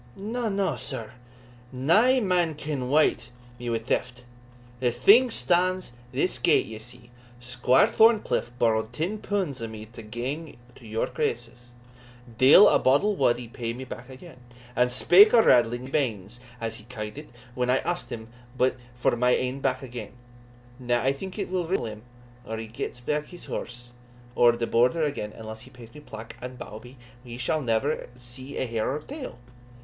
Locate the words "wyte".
2.89-3.29